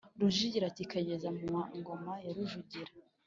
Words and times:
Rujugira 0.19 0.67
kikageza 0.77 1.27
mu 1.37 1.45
wa 1.55 1.63
Ingoma 1.77 2.13
ya 2.25 2.31
Rujugira 2.35 2.91